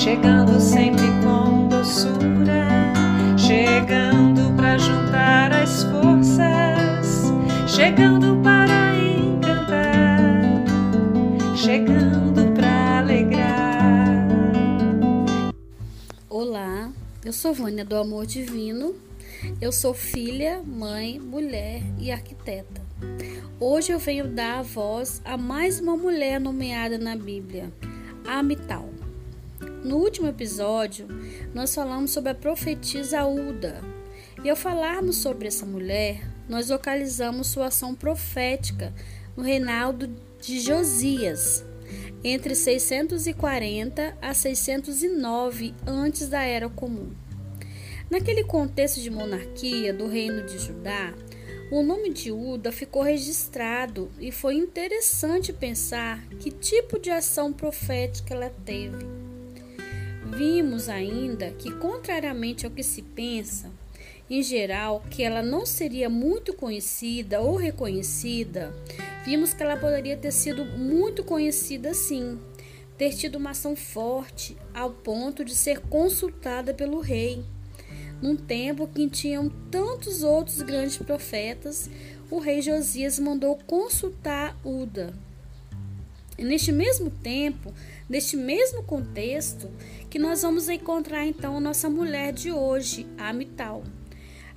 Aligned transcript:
chegando 0.00 0.58
sempre 0.58 1.04
com 1.22 1.68
doçura, 1.68 2.66
chegando 3.36 4.56
para 4.56 4.78
juntar 4.78 5.52
as 5.52 5.84
forças, 5.84 7.24
chegando 7.66 8.42
para 8.42 8.96
encantar, 8.96 10.40
chegando 11.54 12.50
para 12.54 13.00
alegrar. 13.00 14.26
Olá, 16.30 16.90
eu 17.22 17.32
sou 17.34 17.52
Vânia 17.52 17.84
do 17.84 17.94
Amor 17.94 18.24
Divino. 18.24 18.94
Eu 19.60 19.70
sou 19.70 19.92
filha, 19.92 20.62
mãe, 20.64 21.20
mulher 21.20 21.82
e 21.98 22.10
arquiteta. 22.10 22.80
Hoje 23.60 23.92
eu 23.92 23.98
venho 23.98 24.28
dar 24.28 24.60
a 24.60 24.62
voz 24.62 25.20
a 25.26 25.36
mais 25.36 25.78
uma 25.78 25.94
mulher 25.94 26.40
nomeada 26.40 26.96
na 26.96 27.14
Bíblia, 27.14 27.70
Amital. 28.26 28.99
No 29.82 29.96
último 29.96 30.28
episódio, 30.28 31.08
nós 31.54 31.74
falamos 31.74 32.10
sobre 32.10 32.30
a 32.30 32.34
profetisa 32.34 33.24
Uda. 33.24 33.80
E 34.44 34.50
ao 34.50 34.56
falarmos 34.56 35.16
sobre 35.16 35.48
essa 35.48 35.64
mulher, 35.64 36.20
nós 36.46 36.68
localizamos 36.68 37.46
sua 37.46 37.66
ação 37.66 37.94
profética 37.94 38.92
no 39.34 39.42
reinado 39.42 40.06
de 40.38 40.60
Josias, 40.60 41.64
entre 42.22 42.54
640 42.54 44.18
a 44.20 44.34
609 44.34 45.74
antes 45.86 46.28
da 46.28 46.42
Era 46.42 46.68
Comum. 46.68 47.10
Naquele 48.10 48.44
contexto 48.44 49.00
de 49.00 49.08
monarquia 49.08 49.94
do 49.94 50.06
reino 50.08 50.44
de 50.44 50.58
Judá, 50.58 51.14
o 51.70 51.82
nome 51.82 52.12
de 52.12 52.30
Uda 52.30 52.70
ficou 52.70 53.02
registrado 53.02 54.10
e 54.18 54.30
foi 54.30 54.56
interessante 54.56 55.52
pensar 55.52 56.26
que 56.38 56.50
tipo 56.50 56.98
de 56.98 57.10
ação 57.10 57.50
profética 57.52 58.34
ela 58.34 58.50
teve. 58.50 59.19
Vimos 60.36 60.88
ainda 60.88 61.50
que, 61.50 61.72
contrariamente 61.72 62.64
ao 62.64 62.72
que 62.72 62.82
se 62.82 63.02
pensa, 63.02 63.70
em 64.30 64.42
geral, 64.42 65.02
que 65.10 65.24
ela 65.24 65.42
não 65.42 65.66
seria 65.66 66.08
muito 66.08 66.54
conhecida 66.54 67.40
ou 67.40 67.56
reconhecida, 67.56 68.72
vimos 69.24 69.52
que 69.52 69.62
ela 69.62 69.76
poderia 69.76 70.16
ter 70.16 70.30
sido 70.30 70.64
muito 70.64 71.24
conhecida 71.24 71.92
sim, 71.92 72.38
ter 72.96 73.12
tido 73.14 73.36
uma 73.36 73.50
ação 73.50 73.74
forte 73.74 74.56
ao 74.72 74.90
ponto 74.90 75.44
de 75.44 75.54
ser 75.54 75.80
consultada 75.80 76.72
pelo 76.72 77.00
rei. 77.00 77.44
Num 78.22 78.36
tempo 78.36 78.86
que 78.86 79.08
tinham 79.08 79.48
tantos 79.70 80.22
outros 80.22 80.62
grandes 80.62 80.98
profetas, 80.98 81.90
o 82.30 82.38
rei 82.38 82.62
Josias 82.62 83.18
mandou 83.18 83.58
consultar 83.66 84.56
Uda. 84.64 85.12
Neste 86.40 86.72
mesmo 86.72 87.10
tempo, 87.10 87.72
neste 88.08 88.36
mesmo 88.36 88.82
contexto, 88.82 89.70
que 90.08 90.18
nós 90.18 90.40
vamos 90.42 90.68
encontrar 90.68 91.26
então 91.26 91.56
a 91.56 91.60
nossa 91.60 91.88
mulher 91.90 92.32
de 92.32 92.50
hoje, 92.50 93.06
a 93.18 93.28
Amital, 93.28 93.84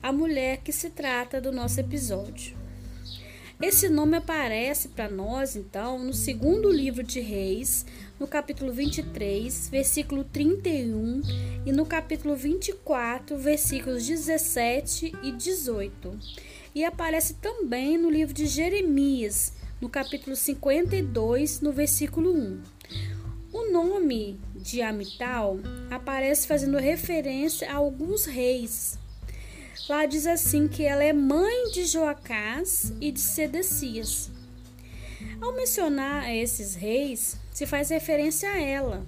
a 0.02 0.12
mulher 0.12 0.58
que 0.58 0.72
se 0.72 0.90
trata 0.90 1.42
do 1.42 1.52
nosso 1.52 1.80
episódio. 1.80 2.56
Esse 3.62 3.88
nome 3.88 4.18
aparece 4.18 4.90
para 4.90 5.10
nós 5.10 5.56
então 5.56 6.00
no 6.00 6.14
segundo 6.14 6.72
livro 6.72 7.04
de 7.04 7.20
Reis, 7.20 7.86
no 8.20 8.28
capítulo 8.28 8.74
23, 8.74 9.70
versículo 9.70 10.24
31, 10.24 11.22
e 11.66 11.72
no 11.72 11.86
capítulo 11.86 12.36
24, 12.36 13.38
versículos 13.38 14.06
17 14.06 15.14
e 15.22 15.32
18. 15.32 16.18
E 16.74 16.84
aparece 16.84 17.36
também 17.36 17.98
no 17.98 18.10
livro 18.10 18.34
de 18.34 18.48
Jeremias, 18.48 19.54
no 19.84 19.90
capítulo 19.90 20.34
52, 20.34 21.60
no 21.60 21.74
versículo 21.74 22.34
1. 22.34 22.62
O 23.52 23.70
nome 23.70 24.40
de 24.56 24.82
Amital 24.82 25.60
aparece 25.92 26.48
fazendo 26.48 26.78
referência 26.78 27.70
a 27.70 27.76
alguns 27.76 28.24
reis. 28.24 28.98
Lá 29.90 30.06
diz 30.06 30.26
assim 30.26 30.70
que 30.70 30.86
ela 30.86 31.04
é 31.04 31.12
mãe 31.12 31.70
de 31.74 31.84
Joacás 31.84 32.94
e 33.02 33.12
de 33.12 33.20
Sedecias. 33.20 34.32
Ao 35.42 35.54
mencionar 35.54 36.34
esses 36.34 36.76
reis, 36.76 37.38
se 37.52 37.66
faz 37.66 37.90
referência 37.90 38.50
a 38.50 38.62
ela. 38.62 39.06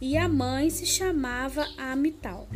E 0.00 0.16
a 0.16 0.28
mãe 0.28 0.70
se 0.70 0.86
chamava 0.86 1.66
Amital. 1.76 2.48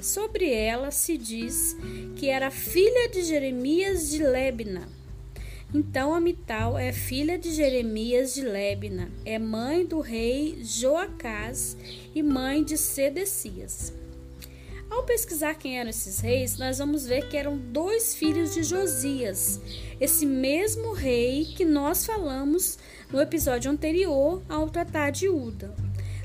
Sobre 0.00 0.48
ela 0.54 0.92
se 0.92 1.18
diz 1.18 1.76
que 2.14 2.28
era 2.28 2.52
filha 2.52 3.08
de 3.08 3.24
Jeremias 3.24 4.08
de 4.10 4.22
Lebna. 4.22 4.97
Então 5.72 6.14
Amital 6.14 6.78
é 6.78 6.92
filha 6.94 7.36
de 7.36 7.52
Jeremias 7.52 8.32
de 8.32 8.40
Lebna, 8.40 9.10
é 9.22 9.38
mãe 9.38 9.84
do 9.84 10.00
rei 10.00 10.60
Joacás 10.62 11.76
e 12.14 12.22
mãe 12.22 12.64
de 12.64 12.78
Sedecias. 12.78 13.92
Ao 14.88 15.02
pesquisar 15.02 15.56
quem 15.56 15.78
eram 15.78 15.90
esses 15.90 16.20
reis, 16.20 16.56
nós 16.56 16.78
vamos 16.78 17.04
ver 17.04 17.28
que 17.28 17.36
eram 17.36 17.58
dois 17.58 18.14
filhos 18.14 18.54
de 18.54 18.62
Josias, 18.62 19.60
esse 20.00 20.24
mesmo 20.24 20.94
rei 20.94 21.44
que 21.44 21.66
nós 21.66 22.06
falamos 22.06 22.78
no 23.12 23.20
episódio 23.20 23.70
anterior 23.70 24.42
ao 24.48 24.70
tratar 24.70 25.10
de 25.10 25.28
Uda. 25.28 25.74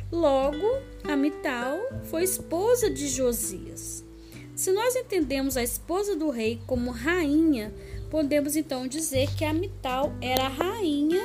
Logo, 0.10 0.80
Amital 1.04 1.78
foi 2.06 2.24
esposa 2.24 2.90
de 2.90 3.10
Josias. 3.10 4.06
Se 4.56 4.72
nós 4.72 4.96
entendemos 4.96 5.58
a 5.58 5.64
esposa 5.64 6.16
do 6.16 6.30
rei 6.30 6.62
como 6.66 6.92
rainha, 6.92 7.74
podemos 8.14 8.56
então 8.56 8.88
dizer 8.88 9.28
que 9.36 9.44
Amital 9.44 10.14
era 10.22 10.44
a 10.44 10.48
rainha 10.48 11.24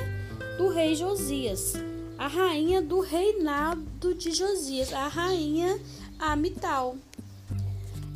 do 0.56 0.70
rei 0.70 0.94
Josias, 0.94 1.74
a 2.16 2.26
rainha 2.26 2.80
do 2.80 3.00
reinado 3.00 4.14
de 4.14 4.32
Josias, 4.32 4.90
a 4.94 5.06
rainha 5.06 5.78
Amital. 6.18 6.96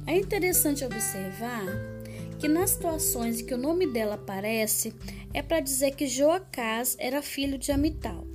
É 0.07 0.17
interessante 0.17 0.87
observar 0.87 1.67
que 2.41 2.49
nas 2.49 2.71
situações 2.71 3.41
em 3.41 3.45
que 3.45 3.53
o 3.53 3.59
nome 3.59 3.87
dela 3.87 4.15
aparece 4.15 4.95
é 5.35 5.43
para 5.43 5.61
dizer 5.61 5.91
que 5.91 6.07
Joacás 6.07 6.97
era 6.99 7.21
filho 7.21 7.59
de 7.59 7.73
Amital, 7.73 8.27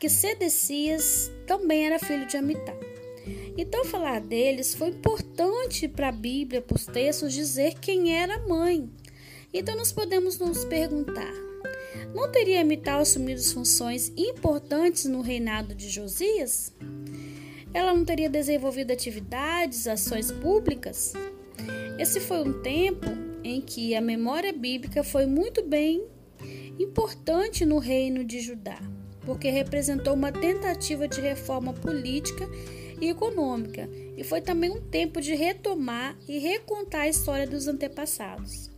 que 0.00 0.08
Sedecias 0.08 1.30
também 1.46 1.84
era 1.84 1.98
filho 1.98 2.26
de 2.26 2.38
Amital. 2.38 2.80
Então, 3.58 3.84
falar 3.84 4.22
deles 4.22 4.74
foi 4.74 4.88
importante 4.88 5.86
para 5.86 6.08
a 6.08 6.12
Bíblia, 6.12 6.62
para 6.62 6.76
os 6.76 6.86
textos, 6.86 7.34
dizer 7.34 7.74
quem 7.74 8.16
era 8.16 8.36
a 8.36 8.48
mãe. 8.48 8.90
Então, 9.58 9.74
nós 9.74 9.90
podemos 9.90 10.38
nos 10.38 10.66
perguntar: 10.66 11.32
não 12.14 12.30
teria 12.30 12.60
Amital 12.60 13.00
assumido 13.00 13.42
funções 13.42 14.12
importantes 14.14 15.06
no 15.06 15.22
reinado 15.22 15.74
de 15.74 15.88
Josias? 15.88 16.74
Ela 17.72 17.94
não 17.94 18.04
teria 18.04 18.28
desenvolvido 18.28 18.92
atividades, 18.92 19.88
ações 19.88 20.30
públicas? 20.30 21.14
Esse 21.98 22.20
foi 22.20 22.42
um 22.42 22.60
tempo 22.60 23.06
em 23.42 23.62
que 23.62 23.94
a 23.94 24.00
memória 24.02 24.52
bíblica 24.52 25.02
foi 25.02 25.24
muito 25.24 25.62
bem 25.62 26.06
importante 26.78 27.64
no 27.64 27.78
reino 27.78 28.22
de 28.22 28.40
Judá, 28.40 28.78
porque 29.24 29.48
representou 29.48 30.12
uma 30.12 30.30
tentativa 30.30 31.08
de 31.08 31.22
reforma 31.22 31.72
política 31.72 32.46
e 33.00 33.08
econômica, 33.08 33.88
e 34.18 34.22
foi 34.22 34.42
também 34.42 34.70
um 34.70 34.82
tempo 34.82 35.18
de 35.18 35.34
retomar 35.34 36.14
e 36.28 36.38
recontar 36.38 37.02
a 37.02 37.08
história 37.08 37.46
dos 37.46 37.66
antepassados. 37.66 38.75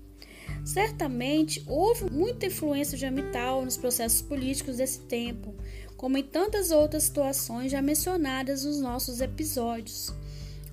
Certamente 0.69 1.65
houve 1.67 2.11
muita 2.13 2.45
influência 2.45 2.99
de 2.99 3.07
Amital 3.07 3.65
nos 3.65 3.79
processos 3.79 4.21
políticos 4.21 4.77
desse 4.77 5.01
tempo, 5.01 5.55
como 5.97 6.19
em 6.19 6.23
tantas 6.23 6.71
outras 6.71 7.05
situações 7.05 7.73
já 7.73 7.81
mencionadas 7.81 8.67
nos 8.67 8.79
nossos 8.79 9.23
episódios. 9.23 10.13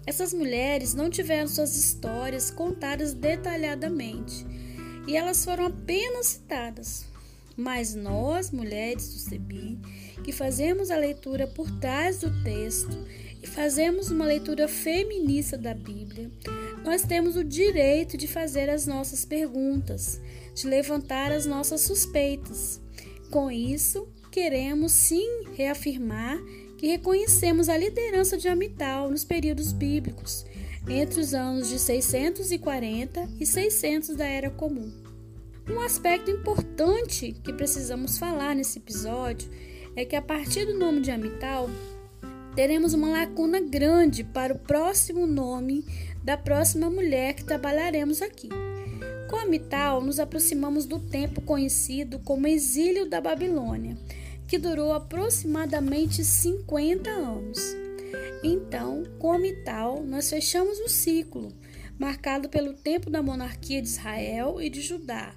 Essas 0.06 0.34
mulheres 0.34 0.94
não 0.94 1.10
tiveram 1.10 1.48
suas 1.48 1.78
histórias 1.78 2.52
contadas 2.52 3.14
detalhadamente 3.14 4.46
e 5.08 5.16
elas 5.16 5.46
foram 5.46 5.68
apenas 5.68 6.28
citadas. 6.28 7.06
Mas 7.56 7.96
nós, 7.96 8.52
mulheres 8.52 9.14
do 9.14 9.20
CEBI, 9.20 9.80
que 10.26 10.34
fazemos 10.34 10.92
a 10.92 10.98
leitura 10.98 11.48
por 11.48 11.72
trás 11.80 12.20
do 12.20 12.44
texto 12.44 12.98
e 13.42 13.48
fazemos 13.48 14.12
uma 14.12 14.26
leitura 14.26 14.68
feminista 14.68 15.58
da 15.58 15.74
Bíblia, 15.74 16.30
nós 16.86 17.02
temos 17.02 17.36
o 17.36 17.44
direito 17.44 18.16
de 18.16 18.28
fazer 18.28 18.70
as 18.70 18.86
nossas 18.86 19.26
perguntas, 19.26 20.22
de 20.54 20.68
levantar 20.68 21.32
as 21.32 21.48
nossas 21.48 21.82
suspeitas. 21.82 22.80
Com 23.32 23.50
isso, 23.50 24.08
queremos 24.32 24.92
sim 24.92 25.46
reafirmar 25.56 26.38
que 26.78 26.86
reconhecemos 26.86 27.70
a 27.70 27.78
liderança 27.78 28.38
de 28.38 28.48
Amital 28.48 29.10
nos 29.10 29.26
períodos 29.26 29.74
bíblicos, 29.74 30.46
entre 30.88 31.20
os 31.20 31.34
anos 31.34 31.70
de 31.70 31.80
640 31.80 33.30
e 33.40 33.46
600 33.48 34.16
da 34.16 34.26
Era 34.26 34.52
Comum. 34.52 34.94
Um 35.68 35.80
aspecto 35.82 36.30
importante 36.30 37.36
que 37.44 37.52
precisamos 37.52 38.20
falar 38.20 38.56
nesse 38.56 38.78
episódio 38.78 39.50
é 39.96 40.06
que 40.06 40.16
a 40.16 40.22
partir 40.22 40.66
do 40.66 40.78
nome 40.78 41.02
de 41.02 41.10
Amital, 41.10 41.68
teremos 42.56 42.94
uma 42.94 43.10
lacuna 43.10 43.60
grande 43.60 44.24
para 44.24 44.54
o 44.54 44.60
próximo 44.60 45.26
nome 45.26 45.84
da 46.25 46.36
próxima 46.36 46.89
mulher 46.89 47.36
que 47.36 47.44
trabalharemos 47.44 48.19
aqui. 48.19 48.50
Com 49.30 49.36
Amital, 49.36 50.01
nos 50.01 50.19
aproximamos 50.19 50.88
do 50.88 50.98
tempo 50.98 51.39
conhecido 51.39 52.18
como 52.18 52.48
exílio 52.48 53.07
da 53.07 53.22
Babilônia, 53.22 53.95
que 54.48 54.57
durou 54.57 54.92
aproximadamente 54.92 56.24
50 56.24 57.12
anos. 57.12 57.60
Então, 58.44 59.04
com 59.19 59.33
Amital, 59.33 60.04
nós 60.04 60.27
fechamos 60.27 60.80
o 60.80 60.89
ciclo, 60.89 61.54
marcado 62.00 62.50
pelo 62.50 62.74
tempo 62.74 63.12
da 63.12 63.22
monarquia 63.22 63.80
de 63.80 63.88
Israel 63.88 64.60
e 64.60 64.68
de 64.68 64.81
Judá. 64.81 65.36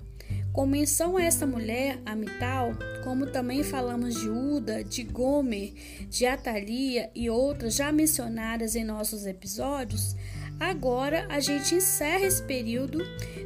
Com 0.54 0.64
menção 0.64 1.18
a 1.18 1.22
essa 1.22 1.46
mulher, 1.46 2.00
Amital, 2.06 2.72
como 3.04 3.26
também 3.26 3.62
falamos 3.62 4.14
de 4.18 4.28
Uda, 4.28 4.82
de 4.82 5.02
Gomer, 5.04 5.74
de 6.08 6.24
Atalia 6.24 7.10
e 7.14 7.28
outras 7.28 7.74
já 7.74 7.92
mencionadas 7.92 8.74
em 8.74 8.84
nossos 8.84 9.26
episódios, 9.26 10.16
agora 10.58 11.26
a 11.28 11.40
gente 11.40 11.74
encerra 11.74 12.26
esse 12.26 12.42
período 12.42 12.98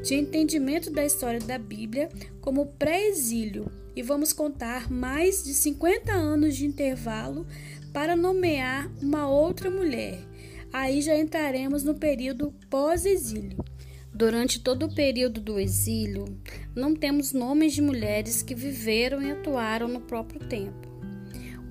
de 0.02 0.14
entendimento 0.14 0.90
da 0.90 1.04
história 1.04 1.40
da 1.40 1.58
Bíblia 1.58 2.08
como 2.40 2.66
pré-exílio 2.66 3.70
e 3.94 4.02
vamos 4.02 4.32
contar 4.32 4.90
mais 4.90 5.44
de 5.44 5.54
50 5.54 6.12
anos 6.12 6.56
de 6.56 6.66
intervalo 6.66 7.46
para 7.92 8.16
nomear 8.16 8.90
uma 9.00 9.28
outra 9.28 9.70
mulher. 9.70 10.18
Aí 10.72 11.02
já 11.02 11.14
entraremos 11.16 11.84
no 11.84 11.94
período 11.94 12.54
pós-exílio. 12.70 13.62
Durante 14.14 14.60
todo 14.60 14.86
o 14.86 14.94
período 14.94 15.40
do 15.40 15.58
exílio, 15.58 16.24
não 16.74 16.94
temos 16.94 17.32
nomes 17.32 17.72
de 17.72 17.82
mulheres 17.82 18.42
que 18.42 18.54
viveram 18.54 19.22
e 19.22 19.30
atuaram 19.30 19.88
no 19.88 20.00
próprio 20.00 20.40
tempo. 20.40 20.91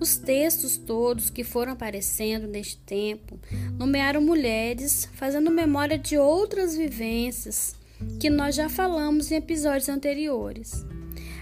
Os 0.02 0.18
textos 0.18 0.78
todos 0.78 1.30
que 1.30 1.44
foram 1.44 1.74
aparecendo 1.74 2.48
neste 2.48 2.76
tempo 2.76 3.40
nomearam 3.78 4.20
mulheres, 4.20 5.08
fazendo 5.14 5.52
memória 5.52 5.96
de 5.96 6.18
outras 6.18 6.76
vivências 6.76 7.76
que 8.20 8.28
nós 8.28 8.56
já 8.56 8.68
falamos 8.68 9.32
em 9.32 9.36
episódios 9.36 9.90
anteriores. 9.90 10.84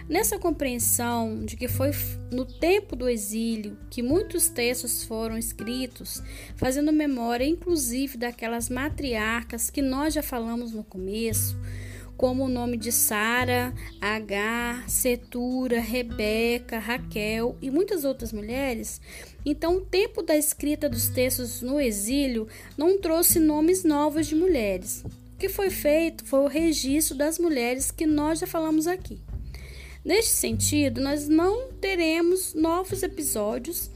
Nessa 0.10 0.38
compreensão 0.38 1.46
de 1.46 1.56
que 1.56 1.70
foi 1.70 1.92
no 2.34 2.44
tempo 2.44 2.98
do 2.98 3.08
exílio 3.08 3.78
que 3.90 4.04
muitos 4.04 4.50
textos 4.50 5.06
foram 5.06 5.38
escritos, 5.38 6.22
fazendo 6.58 6.92
memória 6.92 7.46
inclusive 7.46 8.18
daquelas 8.18 8.68
matriarcas 8.68 9.70
que 9.70 9.82
nós 9.82 10.14
já 10.14 10.22
falamos 10.22 10.74
no 10.74 10.84
começo, 10.84 11.56
como 12.20 12.44
o 12.44 12.50
nome 12.50 12.76
de 12.76 12.92
Sara, 12.92 13.74
Agar, 14.02 14.90
Setura, 14.90 15.80
Rebeca, 15.80 16.78
Raquel 16.78 17.56
e 17.62 17.72
muitas 17.72 18.04
outras 18.04 18.34
mulheres, 18.34 19.00
então 19.46 19.78
o 19.78 19.86
tempo 19.86 20.22
da 20.22 20.36
escrita 20.36 20.90
dos 20.90 21.08
textos 21.08 21.62
no 21.62 21.80
exílio 21.80 22.46
não 22.78 23.00
trouxe 23.00 23.40
nomes 23.40 23.86
novos 23.86 24.28
de 24.28 24.36
mulheres. 24.36 25.02
O 25.34 25.38
que 25.40 25.48
foi 25.48 25.70
feito 25.70 26.26
foi 26.26 26.42
o 26.42 26.48
registro 26.48 27.16
das 27.16 27.40
mulheres 27.40 27.90
que 27.90 28.06
nós 28.06 28.40
já 28.40 28.48
falamos 28.48 28.86
aqui. 28.86 29.18
Neste 30.04 30.32
sentido, 30.32 31.00
nós 31.00 31.30
não 31.30 31.72
teremos 31.72 32.54
novos 32.54 33.02
episódios 33.02 33.90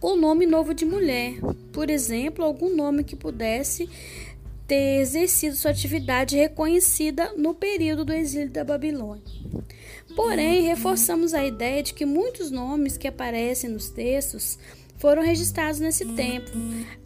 com 0.00 0.16
nome 0.16 0.46
novo 0.46 0.72
de 0.72 0.86
mulher, 0.86 1.34
por 1.74 1.90
exemplo, 1.90 2.42
algum 2.42 2.74
nome 2.74 3.04
que 3.04 3.16
pudesse 3.16 3.86
ter 4.66 5.00
exercido 5.00 5.54
sua 5.56 5.70
atividade 5.70 6.36
reconhecida 6.36 7.32
no 7.36 7.54
período 7.54 8.04
do 8.04 8.12
exílio 8.12 8.50
da 8.50 8.64
Babilônia. 8.64 9.22
Porém, 10.14 10.62
reforçamos 10.62 11.34
a 11.34 11.44
ideia 11.44 11.82
de 11.82 11.92
que 11.92 12.06
muitos 12.06 12.50
nomes 12.50 12.96
que 12.96 13.06
aparecem 13.06 13.70
nos 13.70 13.90
textos 13.90 14.58
foram 14.96 15.22
registrados 15.22 15.80
nesse 15.80 16.04
tempo. 16.14 16.50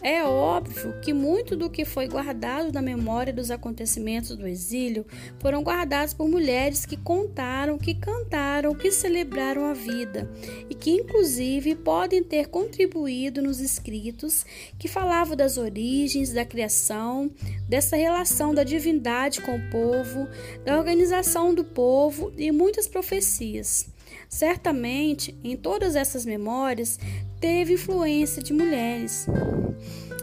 É 0.03 0.25
óbvio 0.25 0.99
que 1.01 1.13
muito 1.13 1.57
do 1.57 1.69
que 1.69 1.85
foi 1.85 2.09
guardado 2.09 2.73
na 2.73 2.81
memória 2.81 3.33
dos 3.33 3.51
acontecimentos 3.51 4.37
do 4.37 4.47
exílio 4.47 5.07
foram 5.39 5.63
guardados 5.63 6.15
por 6.15 6.29
mulheres 6.29 6.87
que 6.87 6.97
contaram, 6.97 7.79
que 7.79 7.95
cantaram, 7.95 8.75
que 8.75 8.91
celebraram 8.91 9.65
a 9.65 9.75
vida 9.75 10.31
e 10.69 10.75
que, 10.75 10.91
inclusive, 10.91 11.75
podem 11.75 12.23
ter 12.23 12.49
contribuído 12.49 13.43
nos 13.43 13.61
escritos 13.61 14.45
que 14.79 14.89
falavam 14.89 15.37
das 15.37 15.59
origens, 15.59 16.33
da 16.33 16.45
criação, 16.45 17.31
dessa 17.69 17.97
relação 17.97 18.55
da 18.55 18.65
divindade 18.65 19.41
com 19.41 19.57
o 19.57 19.71
povo, 19.71 20.29
da 20.65 20.79
organização 20.79 21.55
do 21.55 21.65
povo 21.65 22.33
e 22.37 22.51
muitas 22.51 22.87
profecias. 22.87 23.89
Certamente, 24.31 25.37
em 25.43 25.57
todas 25.57 25.97
essas 25.97 26.25
memórias, 26.25 27.01
teve 27.41 27.75
influência 27.75 28.41
de 28.41 28.53
mulheres. 28.53 29.27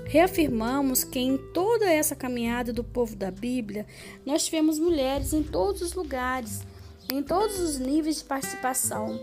Reafirmamos 0.05 1.03
que 1.03 1.19
em 1.19 1.37
toda 1.37 1.91
essa 1.91 2.15
caminhada 2.15 2.71
do 2.71 2.85
povo 2.85 3.17
da 3.17 3.29
Bíblia, 3.29 3.85
nós 4.25 4.45
tivemos 4.45 4.79
mulheres 4.79 5.33
em 5.33 5.43
todos 5.43 5.81
os 5.81 5.93
lugares, 5.93 6.61
em 7.11 7.21
todos 7.21 7.59
os 7.59 7.77
níveis 7.77 8.19
de 8.19 8.23
participação. 8.23 9.19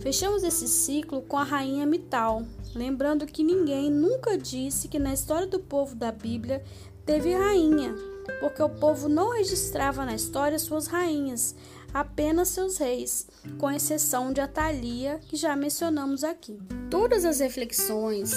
Fechamos 0.00 0.44
esse 0.44 0.68
ciclo 0.68 1.22
com 1.22 1.36
a 1.36 1.42
rainha 1.42 1.84
Mital, 1.84 2.44
lembrando 2.72 3.26
que 3.26 3.42
ninguém 3.42 3.90
nunca 3.90 4.38
disse 4.38 4.86
que 4.86 5.00
na 5.00 5.12
história 5.12 5.48
do 5.48 5.58
povo 5.58 5.96
da 5.96 6.12
Bíblia 6.12 6.62
teve 7.04 7.34
rainha, 7.34 7.92
porque 8.38 8.62
o 8.62 8.68
povo 8.68 9.08
não 9.08 9.32
registrava 9.32 10.04
na 10.04 10.14
história 10.14 10.56
suas 10.56 10.86
rainhas, 10.86 11.56
apenas 11.92 12.48
seus 12.48 12.78
reis, 12.78 13.26
com 13.58 13.70
exceção 13.70 14.32
de 14.32 14.40
Atalia, 14.40 15.20
que 15.28 15.36
já 15.36 15.54
mencionamos 15.54 16.24
aqui. 16.24 16.58
Todas 16.90 17.24
as 17.24 17.40
reflexões 17.40 18.32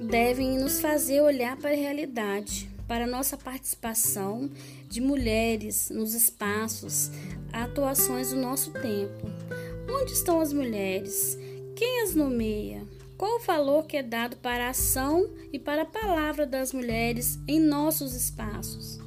devem 0.00 0.58
nos 0.58 0.80
fazer 0.80 1.20
olhar 1.20 1.56
para 1.56 1.70
a 1.70 1.76
realidade, 1.76 2.70
para 2.86 3.04
a 3.04 3.08
nossa 3.08 3.36
participação 3.36 4.50
de 4.88 5.00
mulheres 5.00 5.90
nos 5.90 6.14
espaços, 6.14 7.10
atuações 7.52 8.30
do 8.30 8.36
nosso 8.36 8.72
tempo. 8.72 9.26
Onde 9.88 10.12
estão 10.12 10.40
as 10.40 10.52
mulheres? 10.52 11.38
Quem 11.76 12.02
as 12.02 12.14
nomeia? 12.14 12.86
Qual 13.16 13.36
o 13.36 13.42
valor 13.42 13.86
que 13.86 13.96
é 13.96 14.02
dado 14.02 14.36
para 14.36 14.66
a 14.66 14.70
ação 14.70 15.28
e 15.52 15.58
para 15.58 15.82
a 15.82 15.86
palavra 15.86 16.46
das 16.46 16.72
mulheres 16.72 17.38
em 17.46 17.60
nossos 17.60 18.14
espaços? 18.14 18.99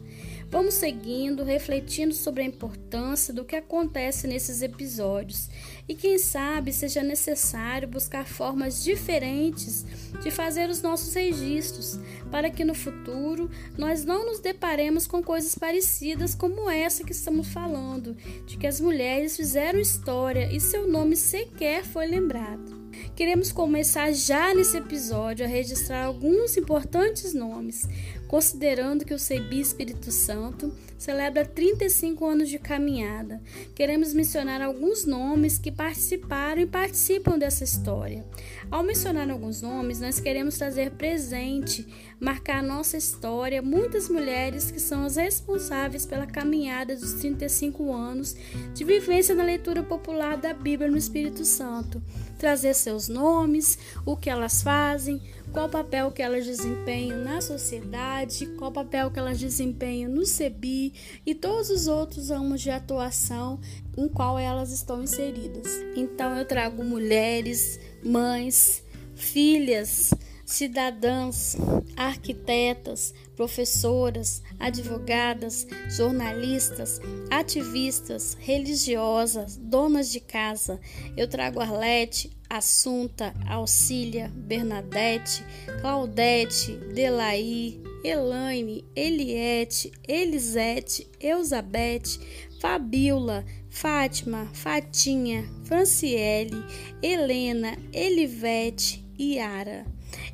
Vamos 0.54 0.76
seguindo, 0.76 1.44
refletindo 1.44 2.14
sobre 2.14 2.44
a 2.44 2.46
importância 2.46 3.34
do 3.34 3.44
que 3.44 3.56
acontece 3.56 4.28
nesses 4.28 4.62
episódios 4.62 5.50
e 5.90 5.96
quem 5.96 6.20
sabe 6.20 6.72
seja 6.72 7.02
necessário 7.02 7.88
buscar 7.88 8.24
formas 8.28 8.84
diferentes 8.84 9.84
de 10.22 10.30
fazer 10.30 10.70
os 10.70 10.80
nossos 10.80 11.12
registros, 11.16 12.00
para 12.30 12.52
que 12.52 12.64
no 12.64 12.76
futuro 12.76 13.50
nós 13.76 14.06
não 14.06 14.28
nos 14.28 14.40
deparemos 14.40 15.08
com 15.08 15.24
coisas 15.24 15.56
parecidas 15.56 16.36
como 16.36 16.70
essa 16.70 17.04
que 17.04 17.14
estamos 17.14 17.48
falando, 17.48 18.16
de 18.46 18.56
que 18.56 18.68
as 18.68 18.80
mulheres 18.80 19.36
fizeram 19.36 19.80
história 19.80 20.54
e 20.54 20.60
seu 20.60 20.88
nome 20.88 21.16
sequer 21.16 21.84
foi 21.84 22.06
lembrado. 22.06 22.84
Queremos 23.16 23.52
começar 23.52 24.12
já 24.12 24.54
nesse 24.54 24.78
episódio 24.78 25.46
a 25.46 25.50
registrar 25.50 26.06
alguns 26.06 26.58
importantes 26.58 27.34
nomes, 27.34 27.88
considerando 28.34 29.06
que 29.06 29.14
o 29.14 29.20
CEBI 29.20 29.60
Espírito 29.60 30.12
Santo 30.12 30.74
celebra 30.98 31.46
35 31.46 32.26
anos 32.26 32.50
de 32.50 32.58
caminhada. 32.58 33.40
Queremos 33.76 34.12
mencionar 34.12 34.60
alguns 34.60 35.06
nomes 35.06 35.60
que 35.60 35.72
participaram 35.72 36.60
e 36.60 36.66
participam 36.66 37.38
dessa 37.38 37.64
história. 37.64 38.26
Ao 38.72 38.82
mencionar 38.82 39.30
alguns 39.30 39.62
nomes, 39.62 40.00
nós 40.00 40.20
queremos 40.20 40.58
trazer 40.58 40.90
presente, 40.94 41.86
marcar 42.20 42.58
a 42.58 42.64
nossa 42.64 42.98
história, 42.98 43.62
muitas 43.62 44.10
mulheres 44.10 44.72
que 44.72 44.80
são 44.80 45.06
as 45.06 45.16
responsáveis 45.16 46.04
pela 46.04 46.26
caminhada 46.26 46.96
dos 46.96 47.14
35 47.14 47.94
anos 47.94 48.36
de 48.74 48.84
vivência 48.84 49.36
na 49.36 49.44
leitura 49.44 49.84
popular 49.84 50.38
da 50.38 50.56
Bíblia 50.56 50.90
no 50.90 50.98
Espírito 50.98 51.46
Santo. 51.46 52.02
Trazer 52.40 52.74
seus 52.74 53.08
nomes, 53.08 53.78
o 54.04 54.18
que 54.18 54.28
elas 54.28 54.64
fazem, 54.64 55.22
qual 55.54 55.70
papel 55.70 56.12
que 56.12 56.22
elas 56.22 56.46
desempenham 56.46 57.20
na 57.20 57.40
sociedade, 57.40 58.48
qual 58.58 58.72
papel 58.72 59.12
que 59.12 59.20
elas 59.20 59.40
desempenham 59.40 60.12
no 60.12 60.26
CEBI 60.26 60.94
e 61.24 61.36
todos 61.36 61.70
os 61.70 61.88
outros 61.88 62.30
ramos 62.30 62.60
de 62.60 62.72
atuação 62.72 63.62
em 63.96 64.10
qual 64.10 64.40
elas 64.40 64.72
estão 64.72 65.04
inseridas. 65.04 65.68
Então 65.96 66.36
eu 66.36 66.46
trago 66.46 66.84
mulheres, 66.84 67.80
mães, 68.04 68.84
filhas 69.16 70.12
cidadãs, 70.46 71.56
arquitetas, 71.96 73.14
professoras, 73.36 74.42
advogadas, 74.60 75.66
jornalistas, 75.90 77.00
ativistas, 77.30 78.38
religiosas, 78.40 79.58
donas 79.58 80.12
de 80.12 80.20
casa. 80.20 80.80
Eu 81.16 81.28
trago 81.28 81.60
Arlete, 81.60 82.32
Assunta, 82.54 83.34
Auxília, 83.48 84.32
Bernadette, 84.36 85.44
Claudete, 85.82 86.74
Delaí, 86.94 87.82
Elaine, 88.04 88.86
Eliette, 88.96 89.92
Elisete, 90.08 91.08
Eusabete, 91.20 92.20
Fabiola, 92.62 93.44
Fátima, 93.72 94.48
Fatinha, 94.54 95.50
Franciele, 95.64 96.64
Helena, 97.02 97.76
Elivete 97.92 99.04
e 99.18 99.38
Yara. 99.38 99.84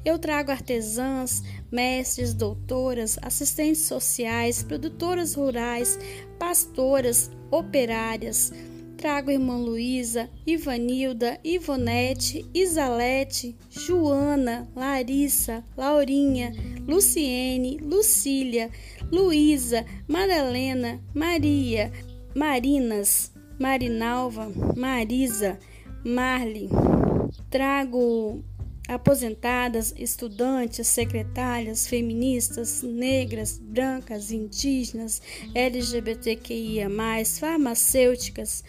Eu 0.03 0.19
trago 0.19 0.51
artesãs, 0.51 1.41
mestres, 1.71 2.33
doutoras, 2.33 3.17
assistentes 3.21 3.83
sociais, 3.83 4.61
produtoras 4.61 5.35
rurais, 5.35 5.97
pastoras, 6.37 7.31
operárias. 7.49 8.51
Trago 8.99 9.31
irmã 9.31 9.55
Luísa, 9.55 10.29
Ivanilda, 10.45 11.39
Ivonete, 11.41 12.45
Isalete, 12.53 13.55
Joana, 13.69 14.67
Larissa, 14.75 15.63
Laurinha, 15.77 16.51
Luciene, 16.85 17.77
Lucília, 17.81 18.69
Luísa, 19.09 19.85
Madalena, 20.05 20.99
Maria, 21.15 21.89
Marinas, 22.35 23.31
Marinalva, 23.57 24.51
Marisa, 24.75 25.57
Marli. 26.03 26.69
Trago 27.49 28.43
aposentadas, 28.89 29.93
estudantes, 29.95 30.87
secretárias, 30.87 31.87
feministas, 31.87 32.81
negras, 32.81 33.59
brancas, 33.59 34.31
indígenas, 34.31 35.21
LGBTQIA, 35.53 36.89
farmacêuticas. 37.39 38.63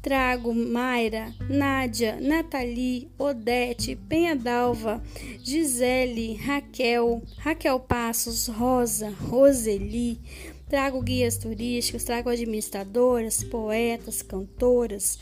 Trago 0.00 0.54
Mayra, 0.54 1.34
Nádia, 1.50 2.18
Nathalie, 2.20 3.10
Odete, 3.18 3.96
Penha 4.08 4.36
Dalva, 4.36 5.02
Gisele, 5.42 6.34
Raquel, 6.36 7.20
Raquel 7.36 7.80
Passos, 7.80 8.46
Rosa, 8.46 9.10
Roseli. 9.28 10.20
Trago 10.68 11.00
guias 11.00 11.38
turísticos, 11.38 12.04
trago 12.04 12.28
administradoras, 12.28 13.42
poetas, 13.42 14.20
cantoras. 14.20 15.18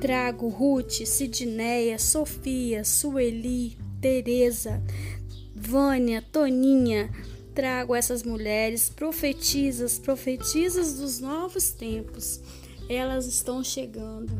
Trago 0.00 0.48
Ruth, 0.48 1.04
Sidneia, 1.04 1.98
Sofia, 1.98 2.84
Sueli, 2.84 3.76
Teresa, 4.00 4.80
Vânia, 5.52 6.22
Toninha. 6.22 7.10
Trago 7.54 7.92
essas 7.92 8.22
mulheres 8.22 8.88
profetisas, 8.88 9.98
profetisas 9.98 10.98
dos 10.98 11.18
novos 11.18 11.70
tempos. 11.70 12.40
Elas 12.88 13.26
estão 13.26 13.64
chegando. 13.64 14.32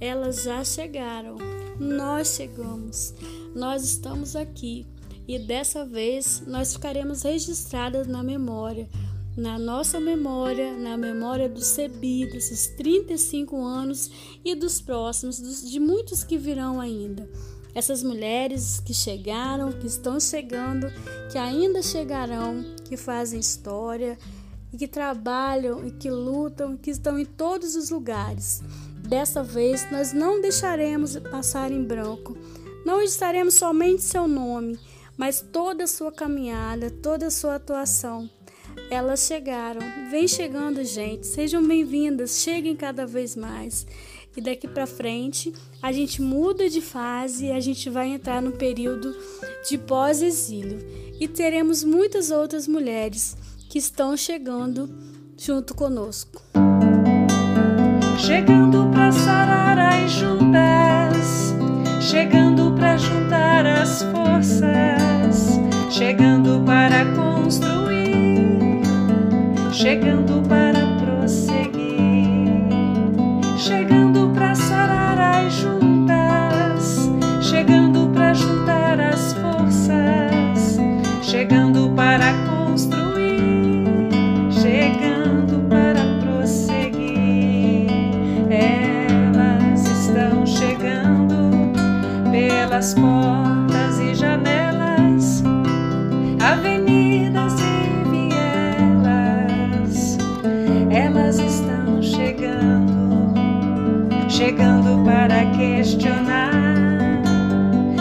Elas 0.00 0.44
já 0.44 0.64
chegaram. 0.64 1.36
Nós 1.78 2.28
chegamos. 2.36 3.14
Nós 3.54 3.84
estamos 3.84 4.34
aqui. 4.34 4.86
E 5.28 5.38
dessa 5.38 5.84
vez 5.84 6.42
nós 6.46 6.72
ficaremos 6.72 7.22
registradas 7.22 8.06
na 8.06 8.22
memória 8.22 8.88
na 9.36 9.58
nossa 9.58 9.98
memória, 9.98 10.76
na 10.76 10.96
memória 10.96 11.48
do 11.48 11.60
CEBI, 11.60 12.26
desses 12.26 12.68
35 12.68 13.60
anos 13.62 14.10
e 14.44 14.54
dos 14.54 14.80
próximos, 14.80 15.40
dos, 15.40 15.68
de 15.68 15.80
muitos 15.80 16.22
que 16.22 16.38
virão 16.38 16.80
ainda. 16.80 17.28
Essas 17.74 18.04
mulheres 18.04 18.78
que 18.78 18.94
chegaram, 18.94 19.72
que 19.72 19.88
estão 19.88 20.20
chegando, 20.20 20.86
que 21.32 21.36
ainda 21.36 21.82
chegarão, 21.82 22.64
que 22.84 22.96
fazem 22.96 23.40
história 23.40 24.16
e 24.72 24.76
que 24.76 24.86
trabalham 24.86 25.84
e 25.84 25.90
que 25.90 26.08
lutam, 26.08 26.76
que 26.76 26.90
estão 26.90 27.18
em 27.18 27.24
todos 27.24 27.74
os 27.74 27.90
lugares. 27.90 28.62
Dessa 29.08 29.42
vez 29.42 29.90
nós 29.90 30.12
não 30.12 30.40
deixaremos 30.40 31.18
passar 31.18 31.72
em 31.72 31.82
branco, 31.82 32.36
não 32.86 33.02
estaremos 33.02 33.54
somente 33.54 34.02
seu 34.02 34.28
nome, 34.28 34.78
mas 35.16 35.40
toda 35.40 35.84
a 35.84 35.88
sua 35.88 36.12
caminhada, 36.12 36.90
toda 36.90 37.26
a 37.26 37.30
sua 37.30 37.56
atuação 37.56 38.30
elas 38.90 39.26
chegaram. 39.26 39.80
Vem 40.10 40.26
chegando, 40.28 40.84
gente. 40.84 41.26
Sejam 41.26 41.66
bem-vindas. 41.66 42.42
Cheguem 42.42 42.76
cada 42.76 43.06
vez 43.06 43.34
mais. 43.36 43.86
E 44.36 44.40
daqui 44.40 44.66
para 44.66 44.86
frente, 44.86 45.52
a 45.80 45.92
gente 45.92 46.20
muda 46.20 46.68
de 46.68 46.80
fase, 46.80 47.52
a 47.52 47.60
gente 47.60 47.88
vai 47.88 48.08
entrar 48.08 48.42
no 48.42 48.52
período 48.52 49.14
de 49.68 49.78
pós-exílio 49.78 50.78
e 51.20 51.28
teremos 51.28 51.84
muitas 51.84 52.32
outras 52.32 52.66
mulheres 52.66 53.36
que 53.68 53.78
estão 53.78 54.16
chegando 54.16 54.88
junto 55.36 55.74
conosco. 55.74 56.42
Chegando 58.18 58.90
para 58.90 59.12
sarar 59.12 59.78
as 59.78 60.10
juntas, 60.10 61.54
chegando 62.00 62.72
para 62.72 62.96
juntar 62.96 63.66
as 63.66 64.02
forças, 64.02 65.60
chegando 65.90 66.60
para 66.64 67.04
construir 67.14 67.83
chegando 69.74 70.40
para 70.48 70.93
chegando 104.44 105.02
para 105.06 105.46
questionar, 105.52 106.50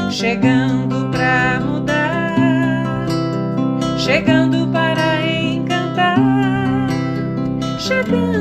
chegando 0.10 1.10
para 1.10 1.62
mudar, 1.62 3.06
chegando 3.98 4.68
para 4.68 5.26
encantar, 5.26 6.18
chegando 7.80 8.33